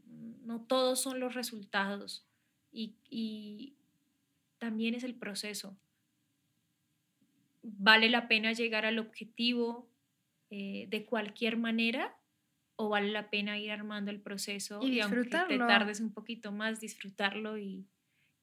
[0.46, 2.28] no todos son los resultados
[2.72, 3.76] y, y
[4.60, 5.78] también es el proceso.
[7.62, 9.90] ¿Vale la pena llegar al objetivo
[10.50, 12.16] eh, de cualquier manera
[12.84, 16.80] o vale la pena ir armando el proceso Y aunque te tardes un poquito más,
[16.80, 17.88] disfrutarlo y,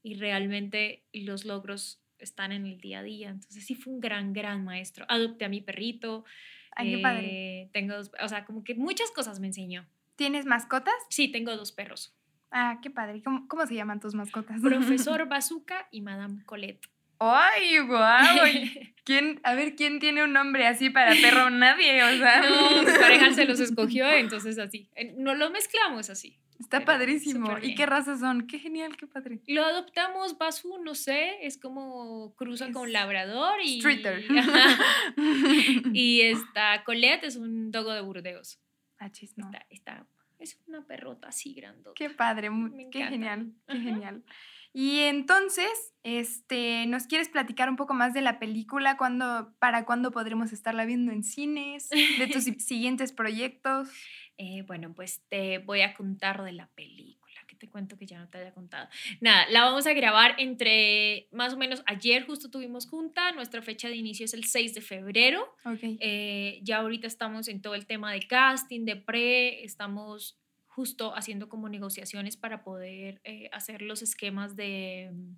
[0.03, 3.31] y realmente los logros están en el día a día?
[3.31, 5.05] Entonces sí fue un gran, gran maestro.
[5.09, 6.24] Adopté a mi perrito.
[6.72, 7.62] Ay, qué padre.
[7.62, 9.87] eh, tengo dos, o sea, como que muchas cosas me enseñó.
[10.16, 10.94] ¿Tienes mascotas?
[11.09, 12.14] Sí, tengo dos perros.
[12.50, 13.22] Ah, qué padre.
[13.22, 14.61] ¿Cómo, cómo se llaman tus mascotas?
[14.62, 16.87] Profesor Bazooka y Madame Colette.
[17.20, 18.24] ¡Ay, guau!
[19.04, 21.50] ¿Quién, a ver, ¿quién tiene un nombre así para perro?
[21.50, 22.40] Nadie, o sea.
[22.40, 24.88] No, pareja se los escogió, entonces así.
[24.94, 26.38] Eh, No lo mezclamos así.
[26.59, 27.56] Está padrísimo.
[27.62, 28.46] ¿Y qué razas son?
[28.46, 29.40] Qué genial, qué padre.
[29.46, 33.80] Lo adoptamos, Basu, no sé, es como cruza con labrador y...
[33.80, 34.24] Streeter.
[35.94, 38.61] y está Colette, es un dogo de Burdeos.
[38.98, 39.50] Ah, chis, no.
[39.70, 40.06] Está,
[40.38, 41.94] es una perrota así grandota.
[41.96, 42.50] Qué padre,
[42.92, 44.22] qué genial, qué genial.
[44.72, 48.96] Y entonces, este, ¿nos quieres platicar un poco más de la película?
[48.96, 51.88] ¿Cuándo, ¿Para cuándo podremos estarla viendo en cines?
[51.90, 53.88] ¿De tus siguientes proyectos?
[54.42, 58.18] Eh, bueno, pues te voy a contar de la película, que te cuento que ya
[58.18, 58.88] no te haya contado.
[59.20, 63.88] Nada, la vamos a grabar entre más o menos ayer justo tuvimos junta, nuestra fecha
[63.88, 65.46] de inicio es el 6 de febrero.
[65.62, 65.98] Okay.
[66.00, 70.39] Eh, ya ahorita estamos en todo el tema de casting, de pre, estamos
[70.70, 75.33] justo haciendo como negociaciones para poder eh, hacer los esquemas de mm,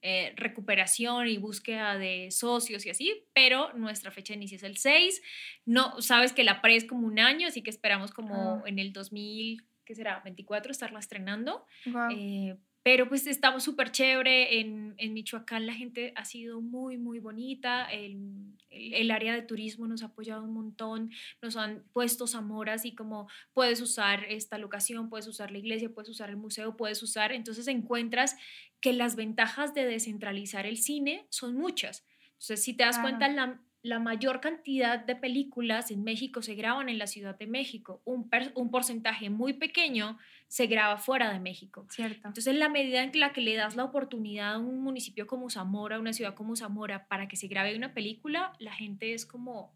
[0.00, 4.78] eh, recuperación y búsqueda de socios y así, pero nuestra fecha de inicio es el
[4.78, 5.22] 6.
[5.66, 8.92] No, sabes que la pre es como un año, así que esperamos como en el
[8.92, 10.20] 2000, ¿qué será?
[10.24, 11.66] 24 estarla estrenando.
[12.14, 14.60] Eh, pero pues estamos súper chévere.
[14.60, 17.84] En, en, Michoacán la gente ha sido muy, muy bonita.
[17.86, 21.10] El, el, área de turismo nos ha apoyado un montón.
[21.42, 26.08] Nos han puesto Zamora así como puedes usar esta locación, puedes usar la iglesia, puedes
[26.08, 27.32] usar el museo, puedes usar.
[27.32, 28.36] Entonces encuentras
[28.80, 32.06] que las ventajas de descentralizar el cine son muchas.
[32.38, 36.88] Entonces, si te das cuenta, la, la mayor cantidad de películas en México se graban
[36.88, 38.02] en la Ciudad de México.
[38.04, 41.86] Un, un porcentaje muy pequeño se graba fuera de México.
[41.90, 42.16] Cierto.
[42.16, 45.48] Entonces, en la medida en la que le das la oportunidad a un municipio como
[45.48, 49.72] Zamora, una ciudad como Zamora, para que se grabe una película, la gente es como,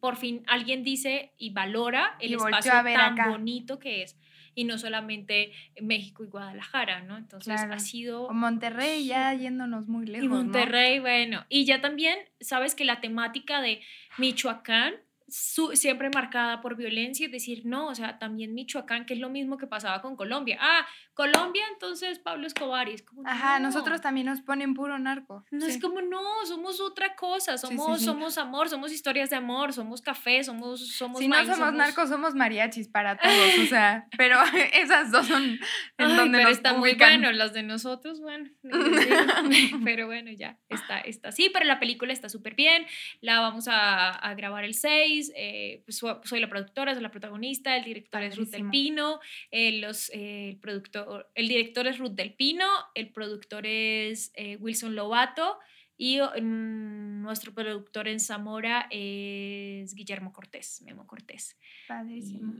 [0.00, 4.18] por fin alguien dice y valora el espacio tan bonito que es
[4.56, 7.18] y no solamente México y Guadalajara, ¿no?
[7.18, 8.22] Entonces ha sido...
[8.22, 10.24] O Monterrey ya yéndonos muy lejos.
[10.24, 11.44] Y Monterrey, bueno.
[11.50, 13.82] Y ya también, sabes que la temática de
[14.16, 14.94] Michoacán
[15.28, 19.58] siempre marcada por violencia, es decir, no, o sea, también Michoacán, que es lo mismo
[19.58, 20.56] que pasaba con Colombia.
[20.60, 25.44] Ah, Colombia, entonces Pablo Escobar, y es como, Ajá, nosotros también nos ponen puro narco.
[25.50, 30.00] No, es como, no, somos otra cosa, somos, somos amor, somos historias de amor, somos
[30.00, 34.38] café, somos, somos Si no somos, narcos, somos mariachis para todos, o sea, pero
[34.74, 35.58] esas dos son
[35.98, 38.48] en donde pero está muy bueno, las de nosotros, bueno,
[39.84, 42.86] pero bueno, ya, está, está, sí, pero la película está súper bien,
[43.22, 47.76] la vamos a, a grabar el 6, eh, pues, soy la productora, soy la protagonista,
[47.76, 52.12] el director es Ruth del Pino, eh, los, eh, el, productor, el director es Ruth
[52.12, 55.58] del Pino, el productor es Wilson Lobato
[55.96, 61.56] y mm, nuestro productor en Zamora es Guillermo Cortés, Memo Cortés.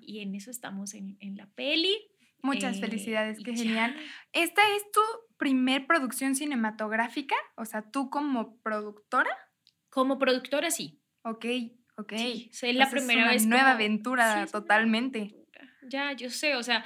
[0.03, 1.95] Y, en eso estamos en, en la peli.
[2.43, 3.97] Muchas felicidades, qué genial.
[4.33, 5.01] ¿Esta es tu
[5.37, 7.35] primer producción cinematográfica?
[7.57, 9.31] O sea, tú como productora.
[9.91, 11.01] Como productora, sí.
[11.23, 11.45] Ok,
[11.97, 12.13] Ok.
[12.51, 13.47] Sí, es la primera es una vez.
[13.47, 15.35] Nueva aventura, totalmente.
[15.83, 16.85] Ya, yo sé, o sea,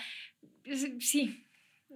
[0.98, 1.46] sí.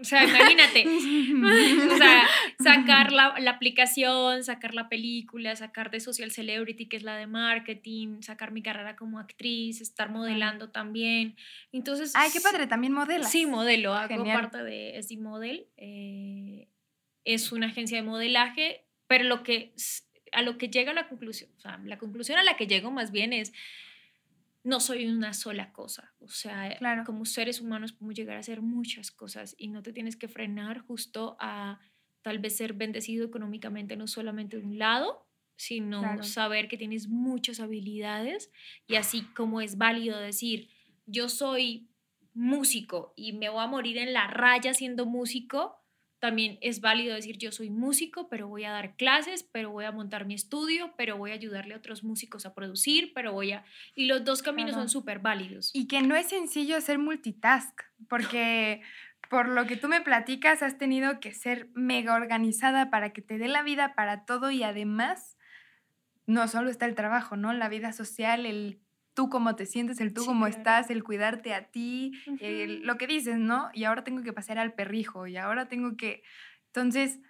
[0.01, 0.85] O sea, imagínate.
[1.95, 2.27] o sea,
[2.59, 7.27] sacar la, la, aplicación, sacar la película, sacar de Social Celebrity, que es la de
[7.27, 11.37] marketing, sacar mi carrera como actriz, estar modelando también.
[11.73, 12.13] Entonces.
[12.17, 13.27] Ay, qué padre, también modela.
[13.27, 13.95] Sí, modelo.
[13.95, 15.69] Hago parte de SD Model.
[15.77, 16.69] Eh,
[17.25, 19.73] es una agencia de modelaje, pero lo que
[20.35, 23.11] a lo que llega la conclusión, o sea, la conclusión a la que llego más
[23.11, 23.53] bien es,
[24.63, 29.11] no soy una sola cosa, o sea, como seres humanos podemos llegar a hacer muchas
[29.11, 31.81] cosas y no te tienes que frenar justo a
[32.23, 37.61] tal vez ser bendecido económicamente no solamente de un lado, sino saber que tienes muchas
[37.61, 38.51] habilidades
[38.87, 40.71] y así como es válido decir,
[41.07, 41.89] yo soy
[42.33, 45.84] músico y me voy a morir en la raya siendo músico,
[46.25, 49.93] también es válido decir yo soy músico, pero voy a dar clases, pero voy a
[49.93, 53.63] montar mi estudio, pero voy a ayudarle a otros músicos a producir, pero voy a...
[53.95, 55.71] Y los dos caminos son súper válidos.
[55.75, 58.81] Y que no es sencillo ser multitask, porque
[59.29, 63.37] por lo que tú me platicas, has tenido que ser mega organizada para que te
[63.37, 65.37] dé la vida para todo y además
[66.25, 67.53] no solo está el trabajo, ¿no?
[67.53, 68.81] La vida social, el
[69.15, 72.13] tú cómo te sientes, el tú cómo estás, el cuidarte a ti,
[72.83, 73.71] lo que dices, ¿no?
[73.73, 76.23] Y ahora tengo que pasar al perrijo y ahora tengo que...
[76.67, 77.21] Entonces,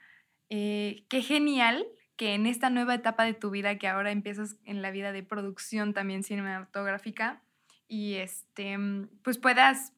[0.49, 4.82] eh, qué genial que en esta nueva etapa de tu vida, que ahora empiezas en
[4.82, 7.43] la vida de producción también cinematográfica,
[7.89, 8.76] y este,
[9.22, 9.93] pues puedas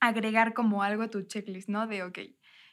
[0.00, 1.86] agregar como algo a tu checklist, ¿no?
[1.86, 2.18] De, ok,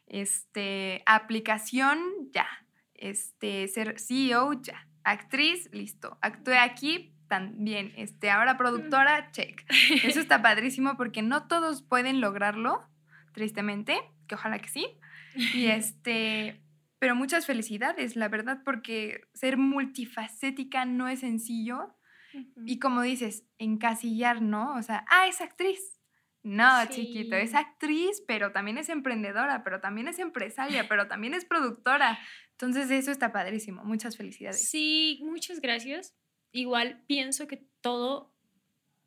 [0.07, 1.99] este, aplicación,
[2.31, 2.47] ya,
[2.93, 9.63] este, ser CEO, ya, actriz, listo, actué aquí, también, este, ahora productora, check.
[10.03, 12.85] Eso está padrísimo porque no todos pueden lograrlo,
[13.33, 14.85] tristemente, que ojalá que sí.
[15.53, 16.61] Y este,
[16.99, 21.95] pero muchas felicidades, la verdad, porque ser multifacética no es sencillo.
[22.65, 24.75] Y como dices, encasillar, ¿no?
[24.75, 26.01] O sea, ah, es actriz.
[26.43, 31.45] No, chiquito, es actriz, pero también es emprendedora, pero también es empresaria, pero también es
[31.45, 32.19] productora.
[32.51, 33.85] Entonces eso está padrísimo.
[33.85, 34.69] Muchas felicidades.
[34.69, 36.13] Sí, muchas gracias.
[36.51, 38.33] Igual pienso que todo,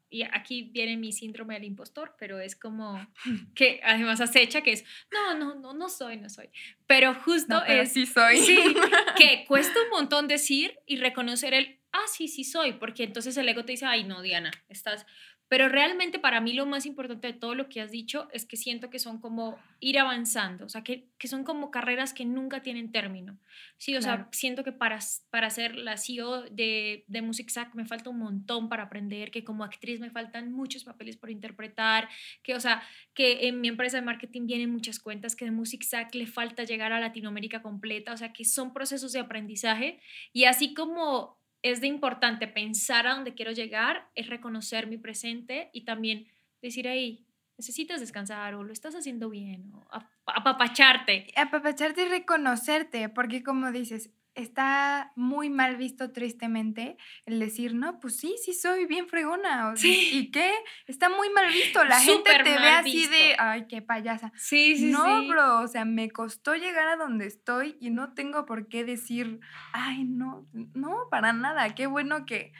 [0.08, 3.06] y aquí viene mi síndrome del impostor, pero es como
[3.54, 6.50] que además acecha que es, no, no, no, no soy, no soy.
[6.86, 7.92] Pero justo es...
[7.92, 8.38] Sí soy.
[8.38, 8.58] Sí,
[9.16, 13.48] que cuesta un montón decir y reconocer el, ah, sí, sí soy, porque entonces el
[13.48, 15.06] ego te dice, ay, no, Diana, estás
[15.48, 18.56] pero realmente para mí lo más importante de todo lo que has dicho es que
[18.56, 22.62] siento que son como ir avanzando, o sea, que, que son como carreras que nunca
[22.62, 23.38] tienen término.
[23.76, 24.98] Sí, o sea, siento que para,
[25.30, 29.44] para ser la CEO de, de Music Sack me falta un montón para aprender, que
[29.44, 32.08] como actriz me faltan muchos papeles por interpretar,
[32.42, 32.82] que, o sea,
[33.12, 36.64] que en mi empresa de marketing vienen muchas cuentas, que de Music Sack le falta
[36.64, 40.00] llegar a Latinoamérica completa, o sea, que son procesos de aprendizaje.
[40.32, 45.70] Y así como es de importante pensar a dónde quiero llegar, es reconocer mi presente
[45.72, 46.26] y también
[46.60, 49.86] decir ahí, necesitas descansar o lo estás haciendo bien, o
[50.26, 51.32] apapacharte.
[51.34, 58.16] Apapacharte y reconocerte, porque como dices, está muy mal visto tristemente el decir, no, pues
[58.16, 59.76] sí, sí soy bien fregona.
[59.76, 60.10] sí.
[60.12, 60.52] ¿Y qué?
[60.86, 61.84] Está muy mal visto.
[61.84, 64.32] La gente te ve así de, ay, qué payasa.
[64.36, 65.28] Sí, sí, no, sí.
[65.28, 69.40] bro, o sea, me costó llegar a donde estoy y no tengo por qué decir,
[69.72, 71.74] ay, no, no, para nada.
[71.74, 72.52] Qué bueno que,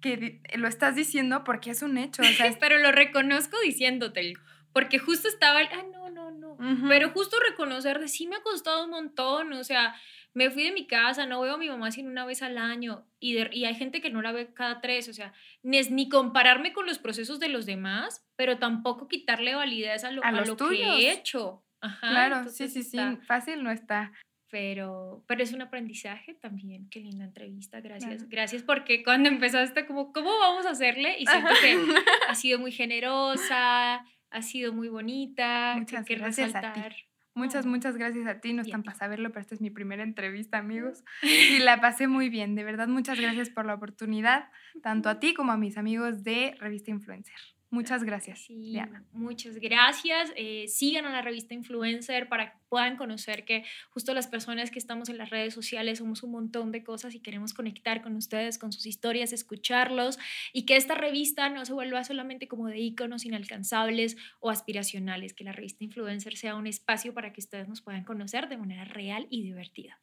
[0.00, 2.22] que lo estás diciendo porque es un hecho.
[2.22, 4.34] O sea, Pero lo reconozco diciéndote,
[4.72, 6.56] porque justo estaba el, ah, no, no, no.
[6.88, 9.94] Pero justo reconocer de sí me ha costado un montón, o sea,
[10.34, 13.06] me fui de mi casa, no veo a mi mamá sino una vez al año
[13.20, 15.32] y, y hay gente que no la ve cada tres, o sea,
[15.62, 20.10] ni, es, ni compararme con los procesos de los demás, pero tampoco quitarle validez a
[20.10, 21.64] lo, que he hecho.
[21.80, 24.12] Ajá, claro, sí, sí, sí, fácil no está.
[24.50, 28.28] Pero, pero es un aprendizaje también, qué linda entrevista, gracias.
[28.28, 31.16] Gracias porque cuando empezaste como, ¿cómo vamos a hacerle?
[31.18, 31.76] Y siento que
[32.28, 36.92] ha sido muy generosa, ha sido muy bonita, Muchas que gracias resaltar.
[36.92, 37.13] A ti.
[37.34, 38.52] Muchas, muchas gracias a ti.
[38.52, 41.04] No están para saberlo, pero esta es mi primera entrevista, amigos.
[41.22, 42.54] Y la pasé muy bien.
[42.54, 44.50] De verdad, muchas gracias por la oportunidad,
[44.82, 47.53] tanto a ti como a mis amigos de Revista Influencer.
[47.74, 49.04] Muchas gracias, Diana.
[49.12, 50.32] Muchas gracias.
[50.36, 54.78] Eh, sigan a la revista Influencer para que puedan conocer que justo las personas que
[54.78, 58.58] estamos en las redes sociales somos un montón de cosas y queremos conectar con ustedes,
[58.58, 60.20] con sus historias, escucharlos
[60.52, 65.42] y que esta revista no se vuelva solamente como de iconos inalcanzables o aspiracionales, que
[65.42, 69.26] la revista Influencer sea un espacio para que ustedes nos puedan conocer de manera real
[69.30, 70.00] y divertida.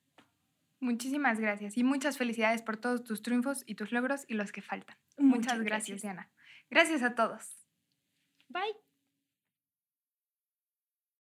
[0.82, 4.62] Muchísimas gracias y muchas felicidades por todos tus triunfos y tus logros y los que
[4.62, 4.98] faltan.
[5.18, 6.30] Muchas, gracias, gracias, Diana.
[6.70, 7.61] Gracias a todos.
[8.54, 8.91] Bye.